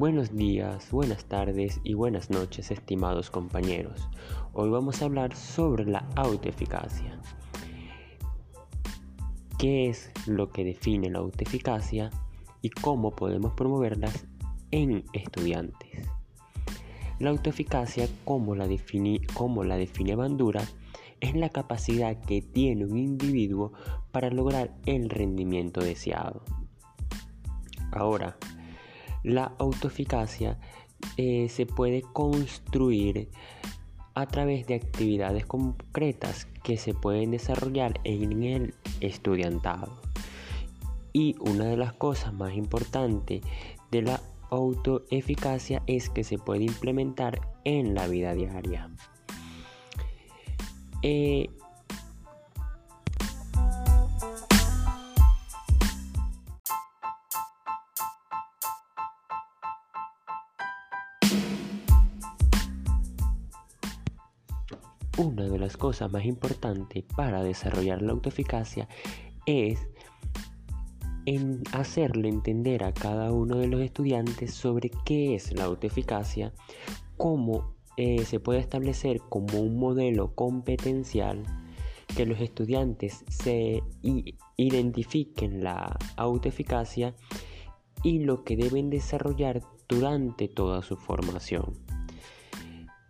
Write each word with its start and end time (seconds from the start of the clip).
Buenos 0.00 0.34
días, 0.34 0.90
buenas 0.92 1.26
tardes 1.26 1.78
y 1.84 1.92
buenas 1.92 2.30
noches, 2.30 2.70
estimados 2.70 3.28
compañeros. 3.28 4.08
Hoy 4.54 4.70
vamos 4.70 5.02
a 5.02 5.04
hablar 5.04 5.36
sobre 5.36 5.84
la 5.84 6.08
autoeficacia. 6.16 7.20
¿Qué 9.58 9.90
es 9.90 10.10
lo 10.26 10.48
que 10.48 10.64
define 10.64 11.10
la 11.10 11.18
autoeficacia 11.18 12.08
y 12.62 12.70
cómo 12.70 13.10
podemos 13.10 13.52
promoverlas 13.52 14.26
en 14.70 15.04
estudiantes? 15.12 16.08
La 17.18 17.28
autoeficacia, 17.28 18.08
como 18.24 18.54
la 18.54 18.66
define, 18.66 19.20
Bandura, 20.16 20.62
es 21.20 21.34
la 21.34 21.50
capacidad 21.50 22.18
que 22.22 22.40
tiene 22.40 22.86
un 22.86 22.96
individuo 22.96 23.74
para 24.12 24.30
lograr 24.30 24.74
el 24.86 25.10
rendimiento 25.10 25.82
deseado. 25.82 26.42
Ahora, 27.92 28.38
la 29.22 29.52
autoeficacia 29.58 30.58
eh, 31.16 31.48
se 31.48 31.66
puede 31.66 32.02
construir 32.02 33.28
a 34.14 34.26
través 34.26 34.66
de 34.66 34.74
actividades 34.74 35.46
concretas 35.46 36.46
que 36.62 36.76
se 36.76 36.94
pueden 36.94 37.30
desarrollar 37.30 38.00
en 38.04 38.42
el 38.42 38.74
estudiantado. 39.00 40.00
Y 41.12 41.36
una 41.40 41.64
de 41.64 41.76
las 41.76 41.92
cosas 41.92 42.32
más 42.32 42.54
importantes 42.54 43.42
de 43.90 44.02
la 44.02 44.20
autoeficacia 44.50 45.82
es 45.86 46.10
que 46.10 46.24
se 46.24 46.38
puede 46.38 46.64
implementar 46.64 47.40
en 47.64 47.94
la 47.94 48.06
vida 48.06 48.34
diaria. 48.34 48.90
Eh, 51.02 51.48
una 65.20 65.44
de 65.44 65.58
las 65.58 65.76
cosas 65.76 66.10
más 66.10 66.24
importantes 66.24 67.04
para 67.14 67.42
desarrollar 67.42 68.00
la 68.00 68.12
autoeficacia 68.12 68.88
es 69.44 69.86
hacerle 71.72 72.30
entender 72.30 72.82
a 72.82 72.92
cada 72.94 73.30
uno 73.30 73.58
de 73.58 73.66
los 73.66 73.82
estudiantes 73.82 74.54
sobre 74.54 74.90
qué 75.04 75.34
es 75.34 75.52
la 75.52 75.64
autoeficacia, 75.64 76.54
cómo 77.18 77.74
eh, 77.98 78.24
se 78.24 78.40
puede 78.40 78.60
establecer 78.60 79.20
como 79.28 79.60
un 79.60 79.78
modelo 79.78 80.34
competencial 80.34 81.44
que 82.16 82.24
los 82.24 82.40
estudiantes 82.40 83.22
se 83.28 83.82
identifiquen 84.56 85.62
la 85.62 85.98
autoeficacia 86.16 87.14
y 88.02 88.20
lo 88.20 88.42
que 88.42 88.56
deben 88.56 88.88
desarrollar 88.88 89.60
durante 89.86 90.48
toda 90.48 90.80
su 90.80 90.96
formación. 90.96 91.89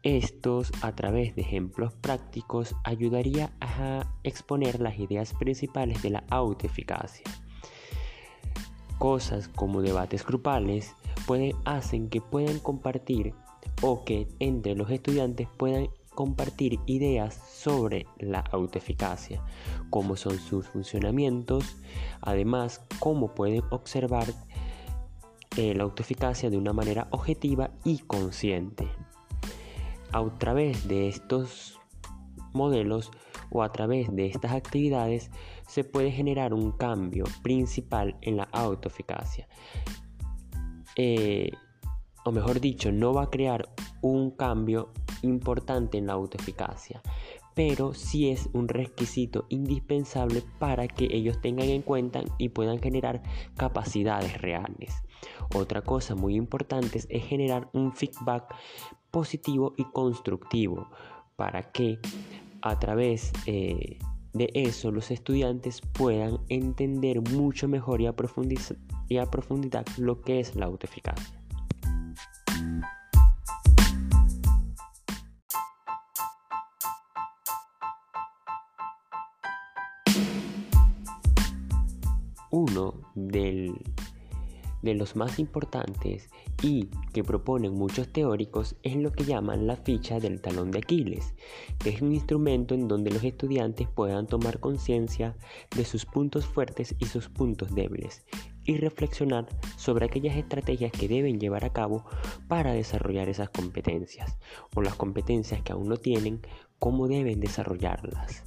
Estos, 0.02 0.72
a 0.80 0.92
través 0.92 1.36
de 1.36 1.42
ejemplos 1.42 1.92
prácticos, 1.92 2.74
ayudaría 2.84 3.52
a 3.60 4.06
exponer 4.22 4.80
las 4.80 4.98
ideas 4.98 5.34
principales 5.34 6.02
de 6.02 6.08
la 6.08 6.24
autoeficacia. 6.30 7.24
Cosas 8.96 9.48
como 9.48 9.82
debates 9.82 10.24
grupales 10.24 10.94
pueden, 11.26 11.52
hacen 11.66 12.08
que 12.08 12.22
puedan 12.22 12.60
compartir 12.60 13.34
o 13.82 14.04
que 14.06 14.26
entre 14.38 14.74
los 14.74 14.90
estudiantes 14.90 15.48
puedan 15.58 15.90
compartir 16.14 16.78
ideas 16.86 17.34
sobre 17.34 18.06
la 18.18 18.40
autoeficacia, 18.40 19.44
cómo 19.90 20.16
son 20.16 20.38
sus 20.38 20.66
funcionamientos, 20.66 21.76
además 22.22 22.80
cómo 23.00 23.34
pueden 23.34 23.64
observar 23.68 24.28
eh, 25.58 25.74
la 25.74 25.82
autoeficacia 25.82 26.48
de 26.48 26.56
una 26.56 26.72
manera 26.72 27.08
objetiva 27.10 27.70
y 27.84 27.98
consciente 27.98 28.88
a 30.12 30.38
través 30.38 30.86
de 30.88 31.08
estos 31.08 31.78
modelos 32.52 33.10
o 33.50 33.62
a 33.62 33.72
través 33.72 34.14
de 34.14 34.26
estas 34.26 34.52
actividades 34.52 35.30
se 35.66 35.84
puede 35.84 36.10
generar 36.10 36.52
un 36.54 36.72
cambio 36.72 37.24
principal 37.42 38.16
en 38.22 38.36
la 38.36 38.44
autoeficacia. 38.52 39.48
Eh, 40.96 41.50
o 42.24 42.32
mejor 42.32 42.60
dicho, 42.60 42.92
no 42.92 43.14
va 43.14 43.24
a 43.24 43.30
crear 43.30 43.68
un 44.02 44.30
cambio 44.32 44.92
importante 45.22 45.98
en 45.98 46.06
la 46.06 46.14
autoeficacia, 46.14 47.02
pero 47.54 47.94
sí 47.94 48.30
es 48.30 48.48
un 48.52 48.68
requisito 48.68 49.46
indispensable 49.48 50.42
para 50.58 50.88
que 50.88 51.08
ellos 51.10 51.40
tengan 51.40 51.68
en 51.68 51.82
cuenta 51.82 52.22
y 52.38 52.50
puedan 52.50 52.80
generar 52.80 53.22
capacidades 53.56 54.40
reales. 54.40 55.02
Otra 55.54 55.82
cosa 55.82 56.14
muy 56.14 56.36
importante 56.36 56.98
es 56.98 57.24
generar 57.24 57.68
un 57.72 57.92
feedback 57.92 58.54
positivo 59.10 59.74
y 59.76 59.84
constructivo 59.84 60.88
para 61.36 61.72
que 61.72 61.98
a 62.62 62.78
través 62.78 63.32
eh, 63.46 63.98
de 64.32 64.50
eso 64.54 64.90
los 64.90 65.10
estudiantes 65.10 65.80
puedan 65.80 66.38
entender 66.48 67.20
mucho 67.20 67.68
mejor 67.68 68.00
y 68.00 68.08
y 69.08 69.16
a 69.18 69.26
profundidad 69.26 69.86
lo 69.98 70.20
que 70.20 70.40
es 70.40 70.54
la 70.54 70.66
autoeficacia. 70.66 71.39
Uno 82.50 82.94
de 83.14 83.74
los 84.82 85.14
más 85.16 85.38
importantes 85.38 86.28
y 86.62 86.88
que 87.12 87.24
proponen 87.24 87.74
muchos 87.74 88.12
teóricos 88.12 88.76
es 88.82 88.96
lo 88.96 89.12
que 89.12 89.24
llaman 89.24 89.66
la 89.66 89.76
ficha 89.76 90.20
del 90.20 90.40
talón 90.40 90.70
de 90.70 90.78
Aquiles, 90.78 91.34
que 91.78 91.90
es 91.90 92.02
un 92.02 92.12
instrumento 92.12 92.74
en 92.74 92.88
donde 92.88 93.10
los 93.10 93.24
estudiantes 93.24 93.88
puedan 93.88 94.26
tomar 94.26 94.60
conciencia 94.60 95.36
de 95.74 95.84
sus 95.84 96.04
puntos 96.04 96.46
fuertes 96.46 96.94
y 96.98 97.06
sus 97.06 97.28
puntos 97.28 97.74
débiles 97.74 98.24
y 98.64 98.76
reflexionar 98.76 99.48
sobre 99.76 100.06
aquellas 100.06 100.36
estrategias 100.36 100.92
que 100.92 101.08
deben 101.08 101.40
llevar 101.40 101.64
a 101.64 101.72
cabo 101.72 102.04
para 102.46 102.72
desarrollar 102.72 103.28
esas 103.28 103.50
competencias 103.50 104.38
o 104.74 104.82
las 104.82 104.94
competencias 104.94 105.62
que 105.62 105.72
aún 105.72 105.88
no 105.88 105.96
tienen, 105.96 106.40
cómo 106.78 107.08
deben 107.08 107.40
desarrollarlas. 107.40 108.44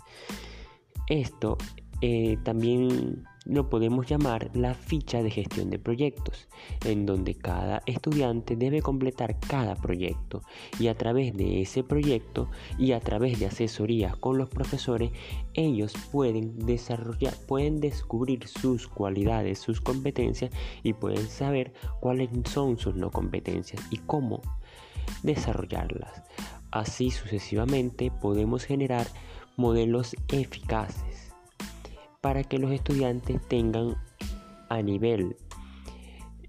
Esto 1.07 1.57
eh, 2.01 2.37
también 2.43 3.25
lo 3.45 3.69
podemos 3.69 4.07
llamar 4.07 4.49
la 4.53 4.73
ficha 4.73 5.21
de 5.21 5.29
gestión 5.29 5.69
de 5.69 5.79
proyectos, 5.79 6.47
en 6.85 7.05
donde 7.05 7.35
cada 7.35 7.81
estudiante 7.85 8.55
debe 8.55 8.81
completar 8.81 9.39
cada 9.39 9.75
proyecto 9.75 10.41
y 10.79 10.87
a 10.87 10.95
través 10.95 11.35
de 11.35 11.61
ese 11.61 11.83
proyecto 11.83 12.49
y 12.77 12.93
a 12.93 12.99
través 12.99 13.39
de 13.39 13.47
asesorías 13.47 14.15
con 14.15 14.37
los 14.37 14.49
profesores, 14.49 15.11
ellos 15.53 15.93
pueden 16.11 16.57
desarrollar, 16.65 17.33
pueden 17.47 17.79
descubrir 17.79 18.47
sus 18.47 18.87
cualidades, 18.87 19.59
sus 19.59 19.81
competencias 19.81 20.51
y 20.83 20.93
pueden 20.93 21.27
saber 21.27 21.73
cuáles 21.99 22.29
son 22.45 22.77
sus 22.77 22.95
no 22.95 23.11
competencias 23.11 23.81
y 23.89 23.97
cómo 23.97 24.41
desarrollarlas. 25.21 26.23
Así 26.71 27.11
sucesivamente 27.11 28.09
podemos 28.09 28.63
generar 28.63 29.05
modelos 29.57 30.15
eficaces 30.29 31.22
para 32.23 32.45
que 32.45 32.57
los 32.57 32.71
estudiantes 32.71 33.45
tengan 33.49 33.97
a 34.69 34.81
nivel 34.81 35.35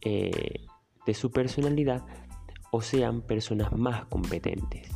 eh, 0.02 0.66
de 1.04 1.14
su 1.14 1.32
personalidad 1.32 2.06
o 2.70 2.80
sean 2.80 3.22
personas 3.22 3.72
más 3.72 4.04
competentes. 4.04 4.88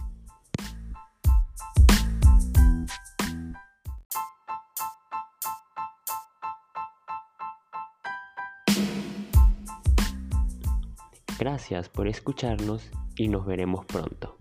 Gracias 11.40 11.88
por 11.88 12.06
escucharnos 12.06 12.88
y 13.16 13.26
nos 13.26 13.44
veremos 13.46 13.84
pronto. 13.84 14.37